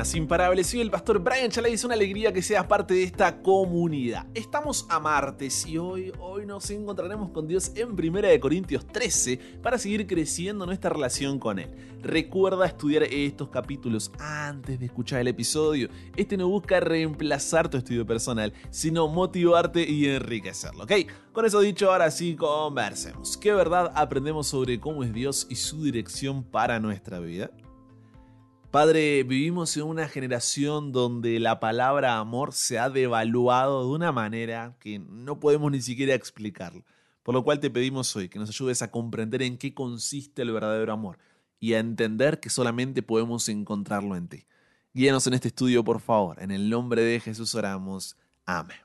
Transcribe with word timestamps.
buenas, 0.00 0.14
imparables. 0.14 0.66
Soy 0.68 0.80
el 0.80 0.90
pastor 0.90 1.18
Brian 1.18 1.50
Chalai 1.50 1.72
y 1.72 1.74
es 1.74 1.84
una 1.84 1.92
alegría 1.92 2.32
que 2.32 2.40
seas 2.40 2.64
parte 2.66 2.94
de 2.94 3.02
esta 3.02 3.42
comunidad. 3.42 4.24
Estamos 4.32 4.86
a 4.88 4.98
martes 4.98 5.66
y 5.66 5.76
hoy, 5.76 6.10
hoy 6.20 6.46
nos 6.46 6.70
encontraremos 6.70 7.30
con 7.32 7.46
Dios 7.46 7.72
en 7.74 7.90
1 7.90 8.40
Corintios 8.40 8.86
13 8.86 9.38
para 9.62 9.76
seguir 9.76 10.06
creciendo 10.06 10.64
nuestra 10.64 10.88
relación 10.88 11.38
con 11.38 11.58
Él. 11.58 11.68
Recuerda 12.02 12.64
estudiar 12.64 13.02
estos 13.02 13.50
capítulos 13.50 14.10
antes 14.18 14.80
de 14.80 14.86
escuchar 14.86 15.20
el 15.20 15.28
episodio. 15.28 15.90
Este 16.16 16.38
no 16.38 16.48
busca 16.48 16.80
reemplazar 16.80 17.68
tu 17.68 17.76
estudio 17.76 18.06
personal, 18.06 18.54
sino 18.70 19.06
motivarte 19.06 19.86
y 19.86 20.06
enriquecerlo, 20.06 20.84
¿ok? 20.84 20.92
Con 21.32 21.44
eso 21.44 21.60
dicho, 21.60 21.92
ahora 21.92 22.10
sí 22.10 22.36
conversemos. 22.36 23.36
¿Qué 23.36 23.52
verdad 23.52 23.92
aprendemos 23.94 24.46
sobre 24.46 24.80
cómo 24.80 25.04
es 25.04 25.12
Dios 25.12 25.46
y 25.50 25.56
su 25.56 25.84
dirección 25.84 26.42
para 26.42 26.80
nuestra 26.80 27.18
vida? 27.18 27.50
Padre, 28.70 29.24
vivimos 29.24 29.76
en 29.76 29.82
una 29.82 30.06
generación 30.06 30.92
donde 30.92 31.40
la 31.40 31.58
palabra 31.58 32.18
amor 32.18 32.52
se 32.52 32.78
ha 32.78 32.88
devaluado 32.88 33.82
de 33.82 33.90
una 33.90 34.12
manera 34.12 34.76
que 34.78 35.00
no 35.00 35.40
podemos 35.40 35.72
ni 35.72 35.82
siquiera 35.82 36.14
explicarlo. 36.14 36.84
Por 37.24 37.34
lo 37.34 37.42
cual 37.42 37.58
te 37.58 37.68
pedimos 37.68 38.14
hoy 38.14 38.28
que 38.28 38.38
nos 38.38 38.48
ayudes 38.48 38.80
a 38.82 38.92
comprender 38.92 39.42
en 39.42 39.58
qué 39.58 39.74
consiste 39.74 40.42
el 40.42 40.52
verdadero 40.52 40.92
amor 40.92 41.18
y 41.58 41.72
a 41.74 41.80
entender 41.80 42.38
que 42.38 42.48
solamente 42.48 43.02
podemos 43.02 43.48
encontrarlo 43.48 44.14
en 44.14 44.28
ti. 44.28 44.46
Guíanos 44.94 45.26
en 45.26 45.34
este 45.34 45.48
estudio, 45.48 45.82
por 45.82 46.00
favor. 46.00 46.40
En 46.40 46.52
el 46.52 46.70
nombre 46.70 47.02
de 47.02 47.18
Jesús 47.18 47.56
oramos. 47.56 48.16
Amén. 48.44 48.78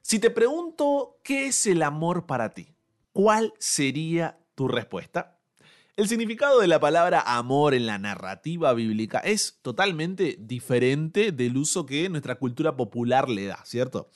Si 0.00 0.18
te 0.18 0.30
pregunto 0.30 1.18
qué 1.22 1.48
es 1.48 1.66
el 1.66 1.82
amor 1.82 2.24
para 2.24 2.54
ti, 2.54 2.74
¿cuál 3.12 3.52
sería 3.58 4.38
tu 4.54 4.66
respuesta? 4.66 5.35
El 5.96 6.08
significado 6.08 6.60
de 6.60 6.66
la 6.66 6.78
palabra 6.78 7.22
amor 7.22 7.72
en 7.72 7.86
la 7.86 7.96
narrativa 7.96 8.74
bíblica 8.74 9.18
es 9.20 9.60
totalmente 9.62 10.36
diferente 10.38 11.32
del 11.32 11.56
uso 11.56 11.86
que 11.86 12.10
nuestra 12.10 12.34
cultura 12.34 12.76
popular 12.76 13.30
le 13.30 13.46
da, 13.46 13.64
¿cierto? 13.64 14.10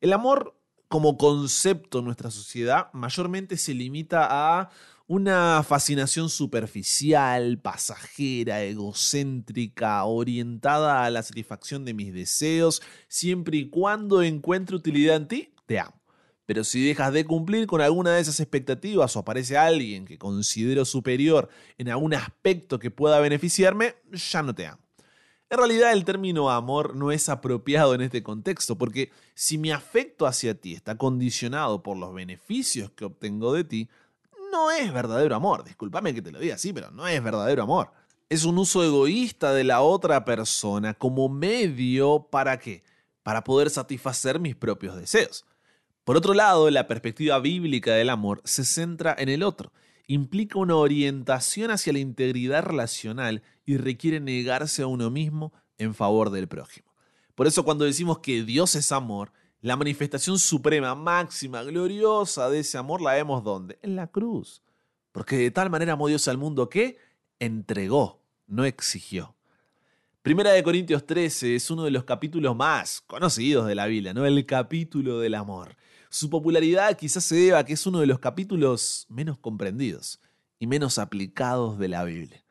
El 0.00 0.14
amor 0.14 0.58
como 0.88 1.18
concepto 1.18 1.98
en 1.98 2.06
nuestra 2.06 2.30
sociedad 2.30 2.88
mayormente 2.94 3.58
se 3.58 3.74
limita 3.74 4.26
a 4.30 4.70
una 5.08 5.62
fascinación 5.62 6.30
superficial, 6.30 7.58
pasajera, 7.58 8.62
egocéntrica, 8.62 10.02
orientada 10.04 11.04
a 11.04 11.10
la 11.10 11.22
satisfacción 11.22 11.84
de 11.84 11.92
mis 11.92 12.14
deseos, 12.14 12.80
siempre 13.08 13.58
y 13.58 13.68
cuando 13.68 14.22
encuentre 14.22 14.74
utilidad 14.74 15.16
en 15.16 15.28
ti, 15.28 15.54
te 15.66 15.80
amo. 15.80 16.00
Pero 16.46 16.62
si 16.62 16.86
dejas 16.86 17.12
de 17.12 17.24
cumplir 17.24 17.66
con 17.66 17.80
alguna 17.80 18.12
de 18.12 18.20
esas 18.20 18.38
expectativas 18.38 19.14
o 19.16 19.18
aparece 19.18 19.56
alguien 19.56 20.06
que 20.06 20.16
considero 20.16 20.84
superior 20.84 21.48
en 21.76 21.90
algún 21.90 22.14
aspecto 22.14 22.78
que 22.78 22.92
pueda 22.92 23.18
beneficiarme, 23.18 23.96
ya 24.12 24.42
no 24.42 24.54
te 24.54 24.66
amo. 24.66 24.80
En 25.48 25.58
realidad 25.58 25.92
el 25.92 26.04
término 26.04 26.50
amor 26.50 26.96
no 26.96 27.12
es 27.12 27.28
apropiado 27.28 27.94
en 27.94 28.00
este 28.00 28.22
contexto, 28.22 28.76
porque 28.76 29.10
si 29.34 29.58
mi 29.58 29.70
afecto 29.70 30.26
hacia 30.26 30.60
ti 30.60 30.74
está 30.74 30.96
condicionado 30.96 31.82
por 31.82 31.96
los 31.96 32.14
beneficios 32.14 32.90
que 32.90 33.04
obtengo 33.04 33.52
de 33.52 33.64
ti, 33.64 33.88
no 34.50 34.70
es 34.70 34.92
verdadero 34.92 35.36
amor. 35.36 35.64
Discúlpame 35.64 36.14
que 36.14 36.22
te 36.22 36.32
lo 36.32 36.40
diga 36.40 36.54
así, 36.56 36.72
pero 36.72 36.90
no 36.90 37.06
es 37.06 37.22
verdadero 37.22 37.62
amor. 37.62 37.92
Es 38.28 38.44
un 38.44 38.58
uso 38.58 38.82
egoísta 38.82 39.52
de 39.52 39.62
la 39.62 39.82
otra 39.82 40.24
persona 40.24 40.94
como 40.94 41.28
medio 41.28 42.26
para 42.30 42.58
qué? 42.58 42.82
Para 43.22 43.44
poder 43.44 43.70
satisfacer 43.70 44.40
mis 44.40 44.56
propios 44.56 44.96
deseos. 44.96 45.44
Por 46.06 46.16
otro 46.16 46.34
lado, 46.34 46.70
la 46.70 46.86
perspectiva 46.86 47.40
bíblica 47.40 47.92
del 47.94 48.10
amor 48.10 48.40
se 48.44 48.64
centra 48.64 49.16
en 49.18 49.28
el 49.28 49.42
otro, 49.42 49.72
implica 50.06 50.56
una 50.56 50.76
orientación 50.76 51.72
hacia 51.72 51.92
la 51.92 51.98
integridad 51.98 52.62
relacional 52.62 53.42
y 53.64 53.76
requiere 53.76 54.20
negarse 54.20 54.82
a 54.82 54.86
uno 54.86 55.10
mismo 55.10 55.52
en 55.78 55.96
favor 55.96 56.30
del 56.30 56.46
prójimo. 56.46 56.86
Por 57.34 57.48
eso 57.48 57.64
cuando 57.64 57.84
decimos 57.84 58.20
que 58.20 58.44
Dios 58.44 58.76
es 58.76 58.92
amor, 58.92 59.32
la 59.60 59.74
manifestación 59.74 60.38
suprema, 60.38 60.94
máxima, 60.94 61.64
gloriosa 61.64 62.48
de 62.50 62.60
ese 62.60 62.78
amor 62.78 63.02
la 63.02 63.14
vemos 63.14 63.42
¿dónde? 63.42 63.76
En 63.82 63.96
la 63.96 64.06
cruz. 64.06 64.62
Porque 65.10 65.36
de 65.36 65.50
tal 65.50 65.70
manera 65.70 65.94
amó 65.94 66.06
Dios 66.06 66.28
al 66.28 66.38
mundo 66.38 66.68
que 66.68 66.98
entregó, 67.40 68.22
no 68.46 68.64
exigió. 68.64 69.34
Primera 70.22 70.52
de 70.52 70.62
Corintios 70.62 71.04
13 71.04 71.56
es 71.56 71.68
uno 71.68 71.82
de 71.82 71.90
los 71.90 72.04
capítulos 72.04 72.54
más 72.54 73.00
conocidos 73.08 73.66
de 73.66 73.74
la 73.74 73.86
Biblia, 73.86 74.14
¿no? 74.14 74.24
El 74.24 74.46
capítulo 74.46 75.18
del 75.18 75.34
amor. 75.34 75.74
Su 76.16 76.30
popularidad 76.30 76.96
quizás 76.96 77.24
se 77.24 77.34
deba 77.34 77.58
a 77.58 77.64
que 77.66 77.74
es 77.74 77.86
uno 77.86 78.00
de 78.00 78.06
los 78.06 78.20
capítulos 78.20 79.04
menos 79.10 79.36
comprendidos 79.36 80.18
y 80.58 80.66
menos 80.66 80.96
aplicados 80.96 81.78
de 81.78 81.88
la 81.88 82.04
Biblia. 82.04 82.42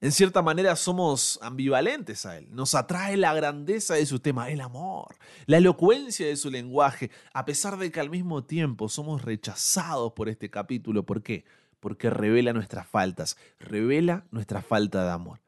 En 0.00 0.12
cierta 0.12 0.40
manera 0.40 0.76
somos 0.76 1.40
ambivalentes 1.42 2.24
a 2.26 2.38
él. 2.38 2.46
Nos 2.52 2.76
atrae 2.76 3.16
la 3.16 3.34
grandeza 3.34 3.94
de 3.94 4.06
su 4.06 4.20
tema, 4.20 4.50
el 4.50 4.60
amor, 4.60 5.16
la 5.46 5.56
elocuencia 5.56 6.28
de 6.28 6.36
su 6.36 6.48
lenguaje, 6.48 7.10
a 7.32 7.44
pesar 7.44 7.76
de 7.76 7.90
que 7.90 7.98
al 7.98 8.08
mismo 8.08 8.44
tiempo 8.44 8.88
somos 8.88 9.22
rechazados 9.22 10.12
por 10.12 10.28
este 10.28 10.48
capítulo. 10.48 11.04
¿Por 11.04 11.24
qué? 11.24 11.44
Porque 11.80 12.10
revela 12.10 12.52
nuestras 12.52 12.86
faltas, 12.86 13.36
revela 13.58 14.26
nuestra 14.30 14.62
falta 14.62 15.04
de 15.04 15.10
amor. 15.10 15.40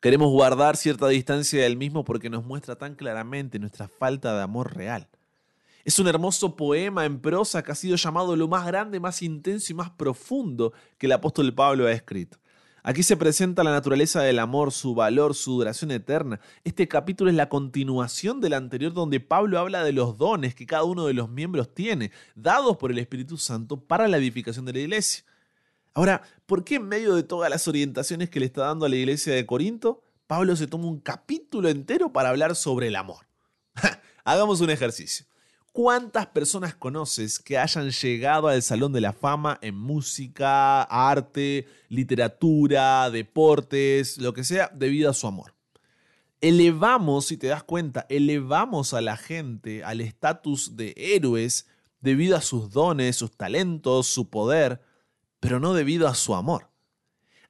Queremos 0.00 0.30
guardar 0.30 0.78
cierta 0.78 1.08
distancia 1.08 1.64
del 1.64 1.76
mismo 1.76 2.02
porque 2.02 2.30
nos 2.30 2.46
muestra 2.46 2.76
tan 2.76 2.94
claramente 2.94 3.58
nuestra 3.58 3.88
falta 3.88 4.34
de 4.34 4.42
amor 4.42 4.74
real. 4.74 5.06
Es 5.84 5.98
un 5.98 6.08
hermoso 6.08 6.56
poema 6.56 7.04
en 7.04 7.20
prosa 7.20 7.62
que 7.62 7.70
ha 7.70 7.74
sido 7.74 7.96
llamado 7.96 8.34
lo 8.36 8.48
más 8.48 8.66
grande, 8.66 9.00
más 9.00 9.20
intenso 9.20 9.70
y 9.70 9.76
más 9.76 9.90
profundo 9.90 10.72
que 10.96 11.04
el 11.04 11.12
apóstol 11.12 11.52
Pablo 11.54 11.86
ha 11.86 11.92
escrito. 11.92 12.38
Aquí 12.82 13.02
se 13.02 13.18
presenta 13.18 13.64
la 13.64 13.70
naturaleza 13.70 14.22
del 14.22 14.38
amor, 14.38 14.72
su 14.72 14.94
valor, 14.94 15.34
su 15.34 15.52
duración 15.52 15.90
eterna. 15.90 16.40
Este 16.64 16.88
capítulo 16.88 17.28
es 17.28 17.36
la 17.36 17.50
continuación 17.50 18.40
del 18.40 18.54
anterior 18.54 18.94
donde 18.94 19.20
Pablo 19.20 19.58
habla 19.58 19.84
de 19.84 19.92
los 19.92 20.16
dones 20.16 20.54
que 20.54 20.66
cada 20.66 20.84
uno 20.84 21.06
de 21.06 21.12
los 21.12 21.28
miembros 21.28 21.74
tiene, 21.74 22.12
dados 22.34 22.78
por 22.78 22.90
el 22.90 22.98
Espíritu 22.98 23.36
Santo 23.36 23.78
para 23.78 24.08
la 24.08 24.16
edificación 24.16 24.64
de 24.64 24.72
la 24.72 24.80
iglesia. 24.80 25.24
Ahora, 25.92 26.22
¿por 26.46 26.64
qué 26.64 26.76
en 26.76 26.88
medio 26.88 27.14
de 27.14 27.22
todas 27.22 27.50
las 27.50 27.68
orientaciones 27.68 28.30
que 28.30 28.40
le 28.40 28.46
está 28.46 28.62
dando 28.62 28.86
a 28.86 28.88
la 28.88 28.96
iglesia 28.96 29.34
de 29.34 29.44
Corinto, 29.44 30.02
Pablo 30.26 30.56
se 30.56 30.66
toma 30.66 30.86
un 30.86 31.00
capítulo 31.00 31.68
entero 31.68 32.10
para 32.12 32.30
hablar 32.30 32.56
sobre 32.56 32.88
el 32.88 32.96
amor? 32.96 33.26
Hagamos 34.24 34.62
un 34.62 34.70
ejercicio. 34.70 35.26
¿Cuántas 35.74 36.28
personas 36.28 36.76
conoces 36.76 37.40
que 37.40 37.58
hayan 37.58 37.90
llegado 37.90 38.46
al 38.46 38.62
Salón 38.62 38.92
de 38.92 39.00
la 39.00 39.12
Fama 39.12 39.58
en 39.60 39.74
música, 39.74 40.84
arte, 40.84 41.66
literatura, 41.88 43.10
deportes, 43.10 44.18
lo 44.18 44.32
que 44.34 44.44
sea, 44.44 44.70
debido 44.72 45.10
a 45.10 45.14
su 45.14 45.26
amor? 45.26 45.52
Elevamos, 46.40 47.26
si 47.26 47.36
te 47.36 47.48
das 47.48 47.64
cuenta, 47.64 48.06
elevamos 48.08 48.94
a 48.94 49.00
la 49.00 49.16
gente 49.16 49.82
al 49.82 50.00
estatus 50.00 50.76
de 50.76 50.94
héroes 50.96 51.66
debido 52.00 52.36
a 52.36 52.40
sus 52.40 52.70
dones, 52.70 53.16
sus 53.16 53.36
talentos, 53.36 54.06
su 54.06 54.30
poder, 54.30 54.80
pero 55.40 55.58
no 55.58 55.74
debido 55.74 56.06
a 56.06 56.14
su 56.14 56.36
amor. 56.36 56.70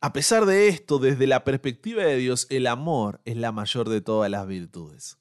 A 0.01 0.15
pesar 0.15 0.47
de 0.47 0.69
esto, 0.69 0.99
desde 0.99 1.27
la 1.27 1.45
perspectiva 1.45 2.03
de 2.03 2.17
Dios, 2.17 2.47
el 2.49 2.69
amor 2.69 3.21
es 3.27 3.37
la 3.37 3.53
mayor 3.53 3.91
de 3.91 4.01
todas 4.01 4.31
las 4.31 4.47
virtudes. 4.47 5.19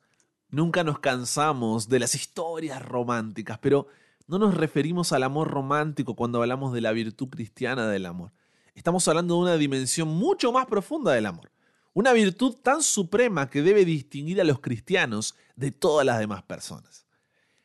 Nunca 0.53 0.83
nos 0.83 0.99
cansamos 0.99 1.89
de 1.89 1.97
las 1.97 2.13
historias 2.13 2.79
románticas, 2.79 3.57
pero 3.57 3.87
no 4.27 4.37
nos 4.37 4.53
referimos 4.53 5.11
al 5.11 5.23
amor 5.23 5.47
romántico 5.49 6.15
cuando 6.15 6.39
hablamos 6.39 6.73
de 6.73 6.81
la 6.81 6.91
virtud 6.91 7.29
cristiana 7.29 7.87
del 7.87 8.05
amor. 8.05 8.33
Estamos 8.75 9.07
hablando 9.07 9.33
de 9.33 9.41
una 9.41 9.57
dimensión 9.57 10.09
mucho 10.09 10.51
más 10.51 10.67
profunda 10.67 11.11
del 11.11 11.25
amor. 11.25 11.49
Una 11.95 12.13
virtud 12.13 12.55
tan 12.61 12.83
suprema 12.83 13.49
que 13.49 13.63
debe 13.63 13.83
distinguir 13.83 14.39
a 14.41 14.43
los 14.43 14.59
cristianos 14.59 15.35
de 15.55 15.71
todas 15.71 16.05
las 16.05 16.19
demás 16.19 16.43
personas. 16.43 17.07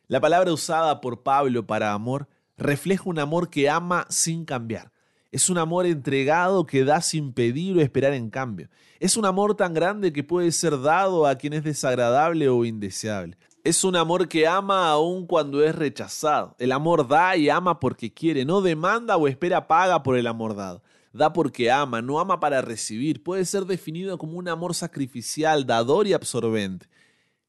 La 0.06 0.18
palabra 0.18 0.50
usada 0.50 1.02
por 1.02 1.22
Pablo 1.22 1.66
para 1.66 1.92
amor 1.92 2.26
refleja 2.56 3.02
un 3.04 3.18
amor 3.18 3.50
que 3.50 3.68
ama 3.68 4.06
sin 4.08 4.46
cambiar, 4.46 4.92
es 5.30 5.50
un 5.50 5.58
amor 5.58 5.86
entregado 5.86 6.64
que 6.66 6.84
da 6.84 7.02
sin 7.02 7.32
pedir 7.32 7.76
o 7.76 7.80
esperar 7.80 8.14
en 8.14 8.30
cambio. 8.30 8.68
Es 8.98 9.16
un 9.16 9.26
amor 9.26 9.54
tan 9.54 9.74
grande 9.74 10.12
que 10.12 10.24
puede 10.24 10.50
ser 10.52 10.80
dado 10.80 11.26
a 11.26 11.36
quien 11.36 11.52
es 11.52 11.64
desagradable 11.64 12.48
o 12.48 12.64
indeseable. 12.64 13.36
Es 13.62 13.84
un 13.84 13.96
amor 13.96 14.28
que 14.28 14.46
ama 14.46 14.88
aun 14.88 15.26
cuando 15.26 15.62
es 15.62 15.74
rechazado. 15.74 16.56
El 16.58 16.72
amor 16.72 17.06
da 17.06 17.36
y 17.36 17.50
ama 17.50 17.78
porque 17.78 18.12
quiere, 18.12 18.44
no 18.44 18.62
demanda 18.62 19.16
o 19.16 19.28
espera 19.28 19.68
paga 19.68 20.02
por 20.02 20.16
el 20.16 20.26
amor 20.26 20.56
dado. 20.56 20.82
Da 21.12 21.32
porque 21.32 21.70
ama, 21.70 22.00
no 22.00 22.20
ama 22.20 22.40
para 22.40 22.62
recibir. 22.62 23.22
Puede 23.22 23.44
ser 23.44 23.66
definido 23.66 24.16
como 24.16 24.38
un 24.38 24.48
amor 24.48 24.74
sacrificial, 24.74 25.66
dador 25.66 26.06
y 26.06 26.14
absorbente. 26.14 26.88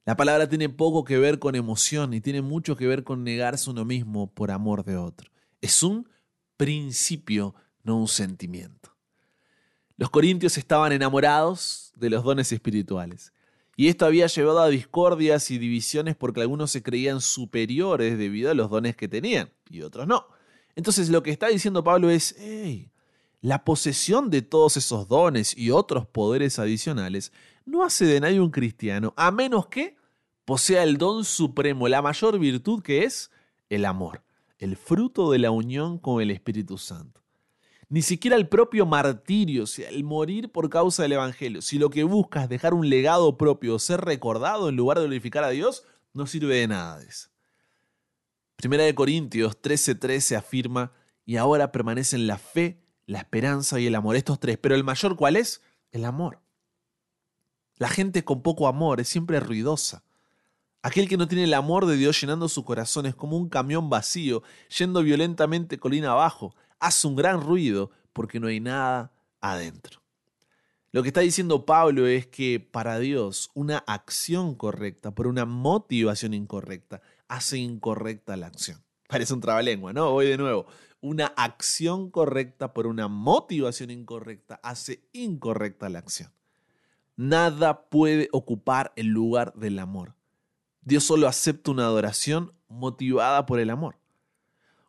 La 0.06 0.18
palabra 0.18 0.50
tiene 0.50 0.70
poco 0.70 1.04
que 1.04 1.18
ver 1.18 1.40
con 1.40 1.56
emoción 1.56 2.14
y 2.14 2.20
tiene 2.20 2.42
mucho 2.42 2.76
que 2.76 2.88
ver 2.88 3.04
con 3.04 3.24
negarse 3.24 3.70
uno 3.70 3.86
mismo 3.86 4.34
por 4.34 4.52
amor 4.52 4.84
de 4.84 4.98
otro. 4.98 5.30
Es 5.62 5.84
un 5.84 6.10
principio 6.58 7.56
no 7.84 7.98
un 7.98 8.08
sentimiento. 8.08 8.96
Los 9.98 10.10
corintios 10.10 10.58
estaban 10.58 10.92
enamorados 10.92 11.92
de 11.96 12.10
los 12.10 12.24
dones 12.24 12.52
espirituales. 12.52 13.34
Y 13.76 13.88
esto 13.88 14.06
había 14.06 14.28
llevado 14.28 14.60
a 14.60 14.70
discordias 14.70 15.52
y 15.52 15.58
divisiones 15.58 16.16
porque 16.16 16.42
algunos 16.42 16.72
se 16.72 16.84
creían 16.84 17.22
superiores 17.22 18.18
debido 18.18 18.52
a 18.52 18.54
los 18.54 18.70
dones 18.70 18.96
que 18.96 19.08
tenían 19.08 19.50
y 19.70 19.82
otros 19.82 20.08
no. 20.08 20.28
Entonces 20.76 21.10
lo 21.10 21.24
que 21.24 21.32
está 21.32 21.48
diciendo 21.48 21.84
Pablo 21.84 22.10
es, 22.10 22.36
La 23.42 23.64
posesión 23.64 24.30
de 24.30 24.42
todos 24.42 24.76
esos 24.78 25.08
dones 25.08 25.58
y 25.58 25.72
otros 25.72 26.06
poderes 26.06 26.60
adicionales 26.60 27.32
no 27.66 27.84
hace 27.84 28.06
de 28.06 28.20
nadie 28.20 28.42
un 28.42 28.52
cristiano, 28.52 29.14
a 29.16 29.32
menos 29.32 29.68
que 29.68 29.96
posea 30.44 30.84
el 30.84 30.98
don 30.98 31.24
supremo, 31.24 31.88
la 31.88 32.02
mayor 32.02 32.40
virtud 32.40 32.82
que 32.82 33.04
es 33.04 33.32
el 33.70 33.86
amor, 33.86 34.24
el 34.58 34.76
fruto 34.76 35.32
de 35.32 35.40
la 35.40 35.52
unión 35.52 36.00
con 36.00 36.22
el 36.22 36.32
Espíritu 36.32 36.78
Santo. 36.78 37.22
Ni 37.90 38.04
siquiera 38.04 38.38
el 38.38 38.48
propio 38.48 38.86
martirio, 38.86 39.66
el 39.88 40.04
morir 40.04 40.52
por 40.52 40.70
causa 40.70 41.04
del 41.04 41.14
Evangelio, 41.14 41.62
si 41.62 41.80
lo 41.80 41.90
que 41.90 42.04
buscas 42.04 42.44
es 42.44 42.50
dejar 42.50 42.74
un 42.74 42.88
legado 42.88 43.36
propio 43.38 43.80
ser 43.80 44.02
recordado 44.02 44.70
en 44.70 44.76
lugar 44.76 45.00
de 45.00 45.06
glorificar 45.06 45.44
a 45.44 45.50
Dios, 45.50 45.84
no 46.14 46.28
sirve 46.28 46.56
de 46.56 46.68
nada 46.68 47.00
de. 47.00 47.08
Primera 48.56 48.84
de 48.84 48.94
Corintios 48.94 49.60
13:13 49.60 50.36
afirma, 50.36 50.92
y 51.30 51.38
ahora 51.38 51.72
permanecen 51.72 52.26
la 52.26 52.40
fe, 52.40 52.82
la 53.06 53.20
esperanza 53.20 53.80
y 53.80 53.86
el 53.86 53.94
amor. 53.94 54.16
Estos 54.16 54.40
tres. 54.40 54.58
Pero 54.58 54.74
el 54.74 54.84
mayor, 54.84 55.16
¿cuál 55.16 55.36
es? 55.36 55.62
El 55.92 56.06
amor. 56.06 56.42
La 57.78 57.88
gente 57.88 58.24
con 58.24 58.42
poco 58.42 58.68
amor 58.68 59.00
es 59.00 59.10
siempre 59.10 59.40
ruidosa. 59.40 60.04
Aquel 60.82 61.08
que 61.08 61.18
no 61.18 61.28
tiene 61.28 61.44
el 61.44 61.54
amor 61.54 61.86
de 61.86 61.98
Dios 61.98 62.20
llenando 62.20 62.50
su 62.50 62.66
corazón 62.66 63.06
es 63.06 63.14
como 63.14 63.38
un 63.38 63.48
camión 63.48 63.92
vacío, 63.92 64.42
yendo 64.76 65.04
violentamente 65.04 65.78
colina 65.78 66.14
abajo. 66.14 66.56
Hace 66.80 67.08
un 67.08 67.16
gran 67.16 67.42
ruido 67.42 67.92
porque 68.14 68.40
no 68.40 68.48
hay 68.48 68.60
nada 68.60 69.12
adentro. 69.42 70.02
Lo 70.92 71.04
que 71.04 71.10
está 71.10 71.22
diciendo 71.22 71.66
Pablo 71.66 72.08
es 72.08 72.26
que 72.26 72.60
para 72.60 72.98
Dios 72.98 73.52
una 73.54 73.78
acción 73.78 74.56
correcta 74.56 75.14
por 75.14 75.28
una 75.28 75.46
motivación 75.46 76.34
incorrecta 76.34 77.02
hace 77.28 77.60
incorrecta 77.60 78.36
la 78.38 78.48
acción. 78.48 78.84
Parece 79.08 79.34
un 79.34 79.42
trabalengua, 79.42 79.94
¿no? 79.94 80.12
Voy 80.12 80.28
de 80.28 80.38
nuevo. 80.38 80.66
Una 81.02 81.28
acción 81.28 82.10
correcta 82.10 82.74
por 82.74 82.88
una 82.88 83.08
motivación 83.08 83.92
incorrecta 83.92 84.60
hace 84.64 85.08
incorrecta 85.14 85.90
la 85.90 86.00
acción. 86.00 86.32
Nada 87.16 87.90
puede 87.90 88.28
ocupar 88.32 88.92
el 88.96 89.08
lugar 89.08 89.54
del 89.54 89.78
amor. 89.80 90.16
Dios 90.82 91.04
solo 91.04 91.28
acepta 91.28 91.72
una 91.72 91.86
adoración 91.86 92.54
motivada 92.68 93.46
por 93.46 93.60
el 93.60 93.70
amor. 93.70 93.98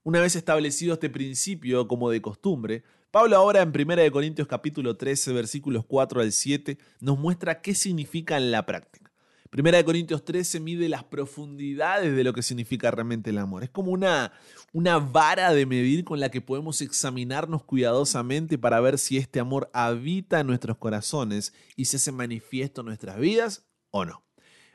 Una 0.02 0.23
vez 0.23 0.35
establecido 0.35 0.94
este 0.94 1.11
principio 1.11 1.87
como 1.87 2.08
de 2.08 2.23
costumbre, 2.23 2.85
Pablo 3.11 3.37
ahora 3.37 3.61
en 3.61 3.69
1 3.69 4.11
Corintios 4.11 4.49
capítulo 4.49 4.97
13 4.97 5.35
versículos 5.35 5.85
4 5.87 6.23
al 6.23 6.32
7 6.32 6.79
nos 7.00 7.19
muestra 7.19 7.61
qué 7.61 7.75
significa 7.75 8.38
en 8.38 8.50
la 8.50 8.64
práctica. 8.64 9.12
Primera 9.50 9.76
de 9.76 9.85
Corintios 9.85 10.25
13 10.25 10.58
mide 10.61 10.88
las 10.88 11.05
profundidades 11.05 12.17
de 12.17 12.25
lo 12.25 12.32
que 12.32 12.41
significa 12.41 12.91
realmente 12.91 13.29
el 13.29 13.37
amor. 13.37 13.62
Es 13.62 13.69
como 13.69 13.93
una, 13.93 14.32
una 14.73 14.99
vara 14.99 15.52
de 15.52 15.67
medir 15.67 16.05
con 16.05 16.19
la 16.19 16.31
que 16.31 16.41
podemos 16.41 16.81
examinarnos 16.81 17.62
cuidadosamente 17.64 18.56
para 18.56 18.81
ver 18.81 18.96
si 18.96 19.19
este 19.19 19.38
amor 19.38 19.69
habita 19.75 20.41
en 20.41 20.46
nuestros 20.46 20.79
corazones 20.79 21.53
y 21.76 21.85
se 21.85 22.11
manifiesta 22.11 22.81
en 22.81 22.87
nuestras 22.87 23.19
vidas 23.19 23.67
o 23.91 24.06
no. 24.06 24.23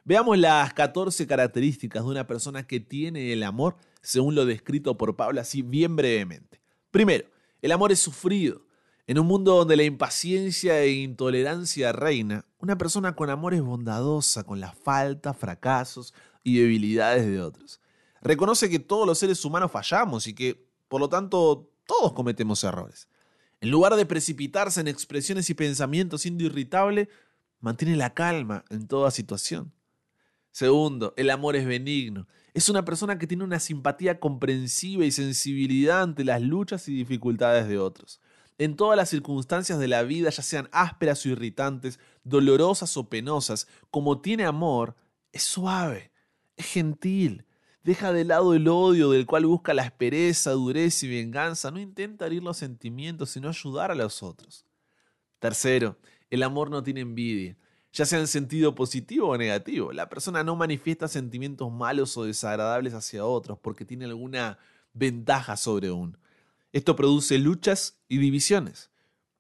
Veamos 0.04 0.38
las 0.38 0.72
14 0.76 1.26
características 1.26 2.04
de 2.04 2.12
una 2.12 2.28
persona 2.28 2.68
que 2.68 2.80
tiene 2.80 3.34
el 3.34 3.42
amor, 3.42 3.76
según 4.06 4.36
lo 4.36 4.46
descrito 4.46 4.98
por 4.98 5.16
Pablo 5.16 5.42
así 5.42 5.62
bien 5.62 5.96
brevemente. 5.96 6.62
Primero, 6.92 7.28
el 7.62 7.72
amor 7.72 7.92
es 7.92 8.00
sufrido. 8.00 8.62
En 9.08 9.20
un 9.20 9.28
mundo 9.28 9.56
donde 9.56 9.76
la 9.76 9.84
impaciencia 9.84 10.82
e 10.82 10.92
intolerancia 10.92 11.92
reina, 11.92 12.46
una 12.60 12.78
persona 12.78 13.16
con 13.16 13.30
amor 13.30 13.54
es 13.54 13.62
bondadosa 13.62 14.44
con 14.44 14.60
la 14.60 14.74
falta, 14.74 15.34
fracasos 15.34 16.14
y 16.44 16.58
debilidades 16.60 17.26
de 17.26 17.42
otros. 17.42 17.82
Reconoce 18.22 18.70
que 18.70 18.80
todos 18.80 19.06
los 19.06 19.20
seres 19.20 19.44
humanos 19.46 19.72
fallamos 19.72 20.26
y 20.26 20.34
que, 20.34 20.68
por 20.88 21.00
lo 21.00 21.10
tanto, 21.10 21.70
todos 21.86 22.14
cometemos 22.14 22.64
errores. 22.64 23.08
En 23.62 23.70
lugar 23.70 23.96
de 23.96 24.06
precipitarse 24.06 24.82
en 24.82 24.88
expresiones 24.88 25.50
y 25.50 25.54
pensamientos 25.54 26.22
siendo 26.22 26.44
irritable, 26.44 27.10
mantiene 27.60 27.96
la 27.96 28.14
calma 28.14 28.66
en 28.70 28.88
toda 28.88 29.12
situación. 29.12 29.72
Segundo, 30.52 31.14
el 31.18 31.30
amor 31.30 31.56
es 31.56 31.66
benigno. 31.66 32.28
Es 32.56 32.70
una 32.70 32.84
persona 32.84 33.20
que 33.20 33.28
tiene 33.28 33.44
una 33.44 33.60
simpatía 33.60 34.20
comprensiva 34.20 35.06
y 35.06 35.12
sensibilidad 35.12 36.02
ante 36.02 36.24
las 36.24 36.42
luchas 36.42 36.88
y 36.88 36.96
dificultades 36.96 37.68
de 37.68 37.78
otros 37.78 38.20
en 38.58 38.76
todas 38.76 38.96
las 38.96 39.10
circunstancias 39.10 39.80
de 39.80 39.88
la 39.88 40.04
vida, 40.04 40.30
ya 40.30 40.42
sean 40.44 40.70
ásperas 40.72 41.26
o 41.26 41.30
irritantes, 41.30 42.00
dolorosas 42.24 42.96
o 42.98 43.10
penosas, 43.10 43.68
como 43.92 44.22
tiene 44.22 44.46
amor, 44.46 44.96
es 45.34 45.44
suave, 45.44 46.12
es 46.56 46.66
gentil, 46.66 47.46
deja 47.84 48.14
de 48.14 48.24
lado 48.24 48.54
el 48.54 48.68
odio 48.68 49.12
del 49.12 49.26
cual 49.26 49.46
busca 49.46 49.74
la 49.74 49.84
aspereza, 49.84 50.52
dureza 50.52 51.06
y 51.06 51.10
venganza, 51.10 51.70
no 51.72 51.80
intenta 51.80 52.28
herir 52.28 52.44
los 52.44 52.58
sentimientos, 52.58 53.32
sino 53.32 53.50
ayudar 53.50 53.92
a 53.92 53.96
los 53.96 54.24
otros. 54.24 54.66
Tercero, 55.40 55.98
el 56.30 56.42
amor 56.42 56.70
no 56.70 56.82
tiene 56.82 57.02
envidia, 57.02 57.58
ya 57.96 58.06
sea 58.06 58.20
en 58.20 58.28
sentido 58.28 58.76
positivo 58.76 59.30
o 59.30 59.38
negativo. 59.38 59.94
La 59.94 60.10
persona 60.10 60.44
no 60.44 60.58
manifiesta 60.58 61.08
sentimientos 61.08 61.72
malos 61.72 62.18
o 62.18 62.26
desagradables 62.26 62.94
hacia 62.94 63.26
otros 63.26 63.58
porque 63.58 63.86
tiene 63.86 64.04
alguna 64.04 64.60
ventaja 64.94 65.56
sobre 65.56 65.92
uno. 65.92 66.18
Esto 66.74 66.98
produce 66.98 67.38
luchas 67.38 67.98
y 68.10 68.18
divisiones. 68.18 68.92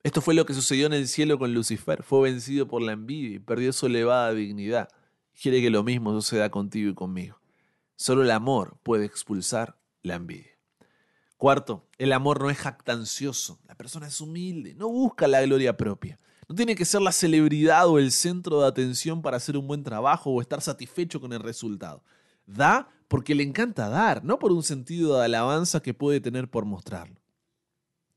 Esto 0.03 0.21
fue 0.21 0.35
lo 0.35 0.45
que 0.45 0.53
sucedió 0.53 0.85
en 0.85 0.93
el 0.93 1.09
cielo 1.09 1.37
con 1.37 1.53
Lucifer. 1.53 2.01
Fue 2.01 2.29
vencido 2.31 2.65
por 2.65 2.81
la 2.81 2.93
envidia 2.93 3.35
y 3.35 3.39
perdió 3.39 3.73
su 3.73 3.87
elevada 3.87 4.33
dignidad. 4.33 4.87
Quiere 5.39 5.61
que 5.61 5.69
lo 5.69 5.83
mismo 5.83 6.13
suceda 6.13 6.49
contigo 6.49 6.89
y 6.89 6.93
conmigo. 6.93 7.37
Solo 7.97 8.23
el 8.23 8.31
amor 8.31 8.77
puede 8.83 9.03
expulsar 9.03 9.77
la 10.01 10.15
envidia. 10.15 10.51
Cuarto, 11.35 11.85
el 11.97 12.13
amor 12.13 12.39
no 12.39 12.49
es 12.49 12.57
jactancioso. 12.57 13.59
La 13.67 13.75
persona 13.75 14.07
es 14.07 14.21
humilde, 14.21 14.75
no 14.75 14.87
busca 14.87 15.27
la 15.27 15.41
gloria 15.41 15.75
propia. 15.75 16.19
No 16.47 16.56
tiene 16.56 16.75
que 16.75 16.86
ser 16.86 17.01
la 17.01 17.12
celebridad 17.12 17.88
o 17.88 17.97
el 17.97 18.12
centro 18.12 18.62
de 18.62 18.68
atención 18.68 19.21
para 19.21 19.38
hacer 19.38 19.57
un 19.57 19.68
buen 19.68 19.83
trabajo 19.83 20.30
o 20.30 20.42
estar 20.42 20.62
satisfecho 20.62 21.19
con 21.19 21.33
el 21.33 21.39
resultado. 21.39 22.03
Da 22.45 22.89
porque 23.07 23.36
le 23.36 23.44
encanta 23.44 23.89
dar, 23.89 24.24
no 24.24 24.39
por 24.39 24.51
un 24.51 24.63
sentido 24.63 25.18
de 25.18 25.25
alabanza 25.25 25.81
que 25.81 25.94
puede 25.94 26.19
tener 26.19 26.50
por 26.50 26.65
mostrarlo. 26.65 27.19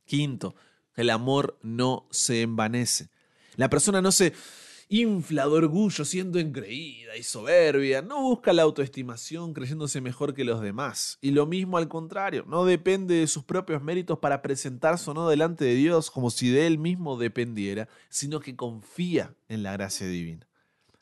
Quinto, 0.04 0.54
el 0.94 1.10
amor 1.10 1.58
no 1.62 2.06
se 2.10 2.42
envanece. 2.42 3.08
La 3.56 3.68
persona 3.70 4.02
no 4.02 4.12
se 4.12 4.32
infla 4.88 5.44
de 5.44 5.50
orgullo 5.50 6.04
siendo 6.04 6.38
engreída 6.38 7.16
y 7.16 7.22
soberbia, 7.22 8.02
no 8.02 8.22
busca 8.22 8.52
la 8.52 8.62
autoestimación 8.62 9.52
creyéndose 9.52 10.00
mejor 10.00 10.34
que 10.34 10.44
los 10.44 10.60
demás. 10.60 11.18
Y 11.20 11.30
lo 11.32 11.46
mismo 11.46 11.78
al 11.78 11.88
contrario, 11.88 12.44
no 12.46 12.64
depende 12.64 13.16
de 13.16 13.26
sus 13.26 13.44
propios 13.44 13.82
méritos 13.82 14.18
para 14.18 14.42
presentarse 14.42 15.10
o 15.10 15.14
no 15.14 15.28
delante 15.28 15.64
de 15.64 15.74
Dios 15.74 16.10
como 16.10 16.30
si 16.30 16.50
de 16.50 16.66
él 16.66 16.78
mismo 16.78 17.16
dependiera, 17.16 17.88
sino 18.08 18.40
que 18.40 18.56
confía 18.56 19.34
en 19.48 19.62
la 19.62 19.72
gracia 19.72 20.06
divina. 20.06 20.46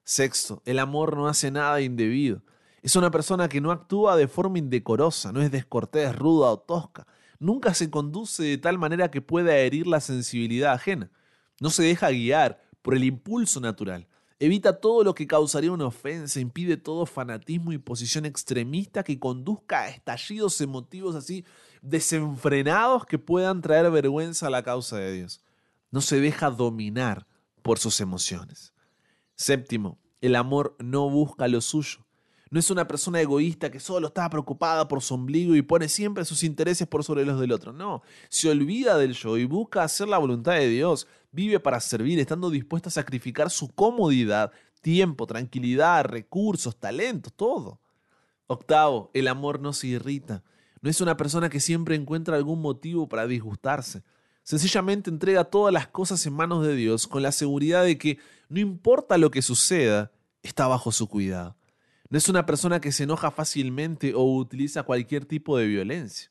Sexto, 0.05 0.63
el 0.65 0.79
amor 0.79 1.17
no 1.17 1.29
hace 1.29 1.51
nada 1.51 1.81
indebido. 1.81 2.43
Es 2.83 2.95
una 2.97 3.11
persona 3.11 3.49
que 3.49 3.61
no 3.61 3.73
actúa 3.73 4.17
de 4.17 4.29
forma 4.29 4.59
indecorosa, 4.59 5.33
no 5.33 5.43
es 5.43 5.51
descortés, 5.51 6.15
ruda 6.15 6.51
o 6.51 6.59
tosca 6.59 7.07
nunca 7.39 7.75
se 7.75 7.91
conduce 7.91 8.43
de 8.43 8.59
tal 8.59 8.79
manera 8.79 9.11
que 9.11 9.21
pueda 9.21 9.57
herir 9.57 9.87
la 9.87 10.01
sensibilidad 10.01 10.73
ajena. 10.73 11.11
No 11.61 11.71
se 11.71 11.83
deja 11.83 12.11
guiar 12.11 12.63
por 12.87 12.95
el 12.95 13.03
impulso 13.03 13.59
natural. 13.59 14.07
Evita 14.39 14.79
todo 14.79 15.03
lo 15.03 15.13
que 15.13 15.27
causaría 15.27 15.73
una 15.73 15.87
ofensa, 15.87 16.39
impide 16.39 16.77
todo 16.77 17.05
fanatismo 17.05 17.73
y 17.73 17.79
posición 17.79 18.25
extremista 18.25 19.03
que 19.03 19.19
conduzca 19.19 19.81
a 19.81 19.89
estallidos 19.89 20.61
emotivos 20.61 21.17
así 21.17 21.45
desenfrenados 21.83 23.05
que 23.05 23.19
puedan 23.19 23.61
traer 23.61 23.91
vergüenza 23.91 24.47
a 24.47 24.51
la 24.51 24.63
causa 24.63 24.99
de 24.99 25.15
Dios. 25.15 25.41
No 25.91 26.01
se 26.01 26.21
deja 26.21 26.49
dominar 26.49 27.27
por 27.63 27.81
sus 27.81 28.01
emociones. 28.01 28.73
Séptimo, 29.35 29.99
el 30.21 30.37
amor 30.37 30.77
no 30.79 31.11
busca 31.11 31.49
lo 31.49 31.61
suyo. 31.63 32.06
No 32.49 32.61
es 32.61 32.71
una 32.71 32.87
persona 32.87 33.21
egoísta 33.21 33.71
que 33.71 33.81
solo 33.81 34.09
está 34.09 34.31
preocupada 34.31 34.87
por 34.87 35.03
su 35.03 35.15
ombligo 35.15 35.57
y 35.57 35.63
pone 35.63 35.89
siempre 35.89 36.25
sus 36.25 36.45
intereses 36.45 36.87
por 36.87 37.03
sobre 37.03 37.27
los 37.27 37.41
del 37.41 37.51
otro. 37.51 37.73
No, 37.73 38.03
se 38.29 38.49
olvida 38.49 38.97
del 38.99 39.15
yo 39.15 39.37
y 39.37 39.45
busca 39.45 39.83
hacer 39.83 40.07
la 40.07 40.19
voluntad 40.19 40.53
de 40.53 40.69
Dios. 40.69 41.09
Vive 41.33 41.59
para 41.59 41.81
servir, 41.81 42.21
estando 42.21 42.51
dispuesta 42.51 42.89
a 42.89 42.93
sacrificar 42.93 43.51
su 43.51 43.69
comodidad, 43.69 44.53
tiempo, 44.81 45.27
tranquilidad, 45.27 46.05
recursos, 46.05 46.79
talentos, 46.79 47.33
todo. 47.33 47.81
Octavo, 48.47 49.11
el 49.13 49.27
amor 49.27 49.59
no 49.61 49.73
se 49.73 49.89
irrita. 49.89 50.45
No 50.81 50.89
es 50.89 51.01
una 51.01 51.17
persona 51.17 51.49
que 51.49 51.59
siempre 51.59 51.97
encuentra 51.97 52.37
algún 52.37 52.61
motivo 52.61 53.09
para 53.09 53.27
disgustarse. 53.27 54.05
Sencillamente 54.45 55.11
entrega 55.11 55.43
todas 55.43 55.75
las 55.75 55.89
cosas 55.89 56.25
en 56.27 56.33
manos 56.33 56.65
de 56.65 56.77
Dios 56.77 57.09
con 57.09 57.23
la 57.25 57.33
seguridad 57.33 57.83
de 57.83 57.99
que 57.99 58.19
no 58.49 58.61
importa 58.61 59.19
lo 59.19 59.33
que 59.33 59.43
suceda, 59.43 60.13
está 60.43 60.69
bajo 60.69 60.93
su 60.93 61.09
cuidado. 61.09 61.57
No 62.09 62.19
es 62.19 62.29
una 62.29 62.47
persona 62.47 62.81
que 62.81 62.93
se 62.93 63.05
enoja 63.05 63.31
fácilmente 63.31 64.15
o 64.15 64.23
utiliza 64.23 64.85
cualquier 64.85 65.25
tipo 65.25 65.59
de 65.59 65.67
violencia. 65.67 66.31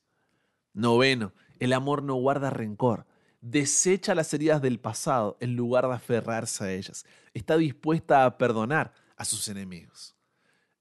Noveno, 0.72 1.32
el 1.58 1.72
amor 1.72 2.02
no 2.02 2.14
guarda 2.14 2.50
rencor. 2.50 3.06
Desecha 3.40 4.14
las 4.14 4.32
heridas 4.32 4.62
del 4.62 4.80
pasado 4.80 5.36
en 5.40 5.54
lugar 5.54 5.86
de 5.86 5.94
aferrarse 5.94 6.64
a 6.64 6.72
ellas. 6.72 7.04
Está 7.34 7.56
dispuesta 7.56 8.24
a 8.24 8.38
perdonar 8.38 8.92
a 9.16 9.24
sus 9.24 9.48
enemigos. 9.48 10.14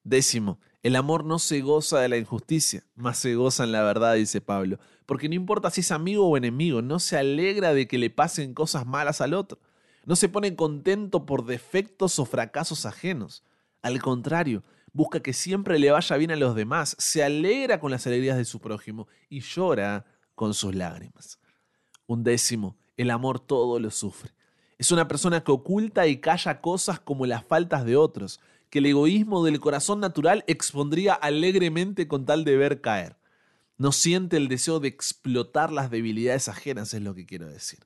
Décimo, 0.03 0.59
El 0.83 0.95
amor 0.95 1.25
no 1.25 1.39
se 1.39 1.61
goza 1.61 1.99
de 1.99 2.09
la 2.09 2.17
injusticia, 2.17 2.83
más 2.93 3.17
se 3.17 3.33
goza 3.33 3.63
en 3.63 3.71
la 3.71 3.81
verdad, 3.81 4.13
dice 4.13 4.39
Pablo. 4.39 4.77
Porque 5.07 5.27
no 5.27 5.33
importa 5.33 5.71
si 5.71 5.81
es 5.81 5.91
amigo 5.91 6.27
o 6.27 6.37
enemigo, 6.37 6.83
no 6.83 6.99
se 6.99 7.17
alegra 7.17 7.73
de 7.73 7.87
que 7.87 7.97
le 7.97 8.11
pasen 8.11 8.53
cosas 8.53 8.85
malas 8.85 9.19
al 9.19 9.33
otro. 9.33 9.57
No 10.05 10.15
se 10.15 10.29
pone 10.29 10.55
contento 10.55 11.25
por 11.25 11.45
defectos 11.45 12.19
o 12.19 12.25
fracasos 12.25 12.85
ajenos. 12.85 13.43
Al 13.81 13.99
contrario, 13.99 14.61
busca 14.95 15.19
que 15.19 15.33
siempre 15.33 15.77
le 15.77 15.91
vaya 15.91 16.15
bien 16.15 16.31
a 16.31 16.37
los 16.37 16.55
demás, 16.55 16.95
se 16.97 17.21
alegra 17.21 17.81
con 17.81 17.91
las 17.91 18.07
alegrías 18.07 18.37
de 18.37 18.45
su 18.45 18.61
prójimo 18.61 19.09
y 19.27 19.41
llora 19.41 20.05
con 20.35 20.53
sus 20.53 20.73
lágrimas. 20.73 21.37
Un 22.07 22.23
décimo, 22.23 22.77
el 22.95 23.11
amor 23.11 23.41
todo 23.41 23.77
lo 23.77 23.91
sufre. 23.91 24.31
Es 24.77 24.91
una 24.91 25.05
persona 25.05 25.43
que 25.43 25.51
oculta 25.51 26.07
y 26.07 26.21
calla 26.21 26.61
cosas 26.61 27.01
como 27.01 27.25
las 27.25 27.45
faltas 27.45 27.83
de 27.83 27.97
otros, 27.97 28.39
que 28.69 28.79
el 28.79 28.85
egoísmo 28.85 29.43
del 29.43 29.59
corazón 29.59 29.99
natural 29.99 30.45
expondría 30.47 31.13
alegremente 31.13 32.07
con 32.07 32.25
tal 32.25 32.45
de 32.45 32.55
ver 32.55 32.79
caer. 32.79 33.17
No 33.77 33.91
siente 33.91 34.37
el 34.37 34.47
deseo 34.47 34.79
de 34.79 34.87
explotar 34.87 35.73
las 35.73 35.91
debilidades 35.91 36.47
ajenas, 36.47 36.93
es 36.93 37.01
lo 37.01 37.13
que 37.13 37.25
quiero 37.25 37.47
decir. 37.49 37.79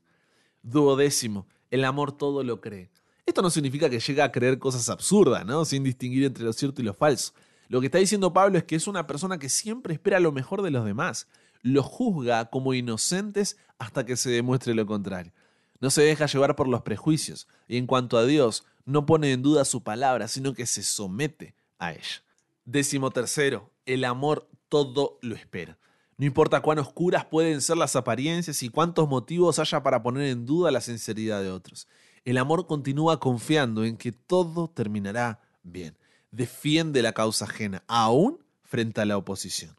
Duodécimo, 0.62 1.48
el 1.72 1.86
amor 1.86 2.12
todo 2.12 2.44
lo 2.44 2.62
cree. 2.62 2.92
Esto 3.30 3.44
no 3.44 3.52
significa 3.52 3.92
que 3.92 4.00
llegue 4.00 4.24
a 4.24 4.32
creer 4.32 4.58
cosas 4.58 4.90
absurdas, 4.90 5.46
¿no? 5.46 5.64
Sin 5.64 5.84
distinguir 5.84 6.24
entre 6.24 6.44
lo 6.44 6.52
cierto 6.52 6.82
y 6.82 6.86
lo 6.86 6.96
falso. 6.96 7.32
Lo 7.68 7.80
que 7.80 7.86
está 7.86 8.00
diciendo 8.00 8.34
Pablo 8.34 8.58
es 8.58 8.64
que 8.64 8.76
es 8.76 8.88
una 8.88 9.06
persona 9.06 9.38
que 9.38 9.50
siempre 9.50 9.94
espera 9.94 10.20
lo 10.20 10.32
mejor 10.32 10.64
de 10.64 10.72
los 10.72 10.84
demás. 10.84 11.28
Los 11.62 11.86
juzga 11.86 12.50
como 12.50 12.74
inocentes 12.74 13.58
hasta 13.78 14.04
que 14.04 14.18
se 14.18 14.32
demuestre 14.32 14.74
lo 14.74 14.88
contrario. 14.88 15.32
No 15.80 15.92
se 15.92 16.02
deja 16.02 16.26
llevar 16.26 16.56
por 16.56 16.68
los 16.68 16.82
prejuicios 16.82 17.48
y 17.68 17.78
en 17.78 17.86
cuanto 17.86 18.18
a 18.18 18.26
Dios, 18.26 18.66
no 18.84 19.06
pone 19.06 19.32
en 19.32 19.44
duda 19.44 19.64
su 19.64 19.84
palabra, 19.84 20.28
sino 20.28 20.56
que 20.56 20.66
se 20.66 20.82
somete 20.82 21.54
a 21.78 21.92
ella. 21.92 22.24
Décimo 22.66 23.12
tercero, 23.12 23.70
el 23.86 24.06
amor 24.06 24.50
todo 24.70 25.20
lo 25.22 25.36
espera. 25.36 25.78
No 26.18 26.26
importa 26.26 26.62
cuán 26.62 26.80
oscuras 26.80 27.26
pueden 27.26 27.62
ser 27.62 27.78
las 27.78 27.96
apariencias 27.96 28.64
y 28.64 28.70
cuántos 28.70 29.08
motivos 29.08 29.60
haya 29.60 29.84
para 29.84 30.02
poner 30.02 30.24
en 30.30 30.48
duda 30.48 30.72
la 30.72 30.82
sinceridad 30.82 31.44
de 31.44 31.52
otros. 31.52 31.88
El 32.26 32.38
amor 32.38 32.68
continúa 32.68 33.20
confiando 33.20 33.84
en 33.84 33.98
que 33.98 34.12
todo 34.12 34.70
terminará 34.70 35.42
bien. 35.64 35.98
Defiende 36.32 37.02
la 37.02 37.14
causa 37.14 37.46
ajena, 37.46 37.84
aún 37.88 38.44
frente 38.64 39.02
a 39.02 39.06
la 39.06 39.18
oposición. 39.18 39.76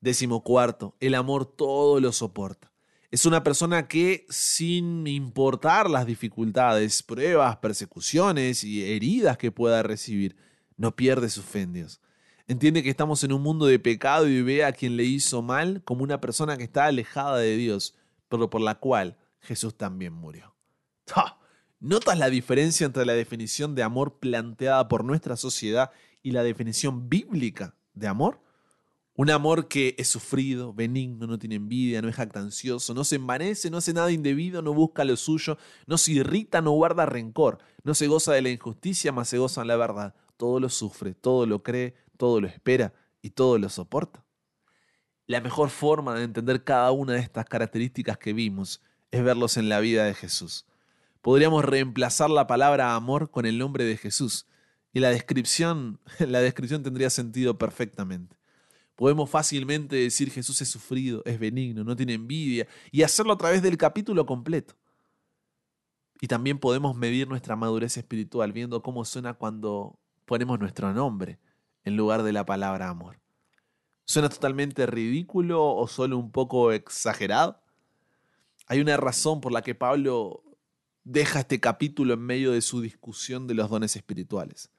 Décimo 0.00 0.44
cuarto, 0.44 0.94
el 1.00 1.14
amor 1.14 1.46
todo 1.46 1.98
lo 2.00 2.12
soporta. 2.12 2.70
Es 3.10 3.26
una 3.26 3.42
persona 3.42 3.86
que, 3.86 4.26
sin 4.28 5.06
importar 5.06 5.88
las 5.88 6.04
dificultades, 6.04 7.02
pruebas, 7.02 7.56
persecuciones 7.58 8.64
y 8.64 8.84
heridas 8.84 9.38
que 9.38 9.52
pueda 9.52 9.82
recibir, 9.82 10.36
no 10.76 10.96
pierde 10.96 11.30
su 11.30 11.42
fe. 11.42 11.68
Entiende 12.46 12.82
que 12.82 12.90
estamos 12.90 13.24
en 13.24 13.32
un 13.32 13.40
mundo 13.40 13.66
de 13.66 13.78
pecado 13.78 14.28
y 14.28 14.42
ve 14.42 14.64
a 14.64 14.72
quien 14.72 14.96
le 14.96 15.04
hizo 15.04 15.42
mal 15.42 15.82
como 15.84 16.02
una 16.02 16.20
persona 16.20 16.56
que 16.56 16.64
está 16.64 16.86
alejada 16.86 17.38
de 17.38 17.56
Dios, 17.56 17.94
pero 18.28 18.50
por 18.50 18.60
la 18.60 18.74
cual 18.74 19.16
Jesús 19.40 19.76
también 19.76 20.12
murió. 20.12 20.54
¿Notas 21.84 22.18
la 22.18 22.30
diferencia 22.30 22.86
entre 22.86 23.04
la 23.04 23.12
definición 23.12 23.74
de 23.74 23.82
amor 23.82 24.18
planteada 24.18 24.88
por 24.88 25.04
nuestra 25.04 25.36
sociedad 25.36 25.90
y 26.22 26.30
la 26.30 26.42
definición 26.42 27.10
bíblica 27.10 27.74
de 27.92 28.06
amor? 28.06 28.40
Un 29.16 29.28
amor 29.28 29.68
que 29.68 29.94
es 29.98 30.08
sufrido, 30.08 30.72
benigno, 30.72 31.26
no 31.26 31.38
tiene 31.38 31.56
envidia, 31.56 32.00
no 32.00 32.08
es 32.08 32.16
jactancioso, 32.16 32.94
no 32.94 33.04
se 33.04 33.16
envanece, 33.16 33.68
no 33.68 33.76
hace 33.76 33.92
nada 33.92 34.10
indebido, 34.10 34.62
no 34.62 34.72
busca 34.72 35.04
lo 35.04 35.14
suyo, 35.18 35.58
no 35.86 35.98
se 35.98 36.12
irrita, 36.12 36.62
no 36.62 36.70
guarda 36.70 37.04
rencor, 37.04 37.58
no 37.82 37.92
se 37.92 38.06
goza 38.06 38.32
de 38.32 38.40
la 38.40 38.48
injusticia, 38.48 39.12
más 39.12 39.28
se 39.28 39.36
goza 39.36 39.60
en 39.60 39.68
la 39.68 39.76
verdad. 39.76 40.14
Todo 40.38 40.60
lo 40.60 40.70
sufre, 40.70 41.12
todo 41.12 41.44
lo 41.44 41.62
cree, 41.62 41.96
todo 42.16 42.40
lo 42.40 42.46
espera 42.46 42.94
y 43.20 43.28
todo 43.28 43.58
lo 43.58 43.68
soporta. 43.68 44.24
La 45.26 45.42
mejor 45.42 45.68
forma 45.68 46.14
de 46.14 46.24
entender 46.24 46.64
cada 46.64 46.90
una 46.92 47.12
de 47.12 47.20
estas 47.20 47.44
características 47.44 48.16
que 48.16 48.32
vimos 48.32 48.80
es 49.10 49.22
verlos 49.22 49.58
en 49.58 49.68
la 49.68 49.80
vida 49.80 50.06
de 50.06 50.14
Jesús. 50.14 50.64
Podríamos 51.24 51.64
reemplazar 51.64 52.28
la 52.28 52.46
palabra 52.46 52.94
amor 52.94 53.30
con 53.30 53.46
el 53.46 53.56
nombre 53.56 53.84
de 53.84 53.96
Jesús 53.96 54.46
y 54.92 55.00
la 55.00 55.08
descripción, 55.08 55.98
la 56.18 56.40
descripción 56.40 56.82
tendría 56.82 57.08
sentido 57.08 57.56
perfectamente. 57.56 58.36
Podemos 58.94 59.30
fácilmente 59.30 59.96
decir 59.96 60.30
Jesús 60.30 60.60
es 60.60 60.68
sufrido, 60.68 61.22
es 61.24 61.38
benigno, 61.38 61.82
no 61.82 61.96
tiene 61.96 62.12
envidia, 62.12 62.66
y 62.92 63.04
hacerlo 63.04 63.32
a 63.32 63.38
través 63.38 63.62
del 63.62 63.78
capítulo 63.78 64.26
completo. 64.26 64.74
Y 66.20 66.26
también 66.26 66.58
podemos 66.58 66.94
medir 66.94 67.26
nuestra 67.26 67.56
madurez 67.56 67.96
espiritual 67.96 68.52
viendo 68.52 68.82
cómo 68.82 69.02
suena 69.06 69.32
cuando 69.32 69.98
ponemos 70.26 70.60
nuestro 70.60 70.92
nombre 70.92 71.38
en 71.84 71.96
lugar 71.96 72.22
de 72.22 72.34
la 72.34 72.44
palabra 72.44 72.90
amor. 72.90 73.18
¿Suena 74.04 74.28
totalmente 74.28 74.84
ridículo 74.84 75.74
o 75.74 75.88
solo 75.88 76.18
un 76.18 76.30
poco 76.30 76.70
exagerado? 76.70 77.62
Hay 78.66 78.80
una 78.80 78.98
razón 78.98 79.40
por 79.40 79.52
la 79.52 79.62
que 79.62 79.74
Pablo 79.74 80.43
deja 81.04 81.40
este 81.40 81.60
capítulo 81.60 82.14
en 82.14 82.20
medio 82.20 82.52
de 82.52 82.62
su 82.62 82.80
discusión 82.80 83.46
de 83.46 83.54
los 83.54 83.70
dones 83.70 83.94
espirituales. 83.94 84.70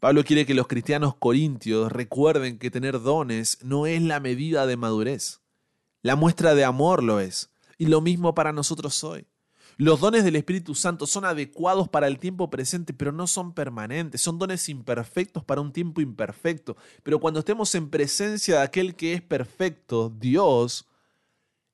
Pablo 0.00 0.22
quiere 0.22 0.46
que 0.46 0.54
los 0.54 0.68
cristianos 0.68 1.16
corintios 1.16 1.90
recuerden 1.90 2.58
que 2.58 2.70
tener 2.70 3.00
dones 3.00 3.58
no 3.62 3.86
es 3.86 4.00
la 4.00 4.20
medida 4.20 4.66
de 4.66 4.76
madurez. 4.76 5.40
La 6.02 6.14
muestra 6.14 6.54
de 6.54 6.64
amor 6.64 7.02
lo 7.02 7.18
es. 7.18 7.50
Y 7.78 7.86
lo 7.86 8.00
mismo 8.00 8.34
para 8.34 8.52
nosotros 8.52 9.02
hoy. 9.02 9.26
Los 9.76 10.00
dones 10.00 10.24
del 10.24 10.36
Espíritu 10.36 10.74
Santo 10.74 11.06
son 11.06 11.24
adecuados 11.24 11.88
para 11.88 12.08
el 12.08 12.18
tiempo 12.18 12.50
presente, 12.50 12.92
pero 12.92 13.12
no 13.12 13.26
son 13.26 13.54
permanentes. 13.54 14.20
Son 14.20 14.38
dones 14.38 14.68
imperfectos 14.68 15.44
para 15.44 15.60
un 15.60 15.72
tiempo 15.72 16.00
imperfecto. 16.00 16.76
Pero 17.02 17.20
cuando 17.20 17.40
estemos 17.40 17.74
en 17.74 17.88
presencia 17.88 18.56
de 18.56 18.62
aquel 18.62 18.94
que 18.94 19.14
es 19.14 19.22
perfecto, 19.22 20.12
Dios, 20.16 20.86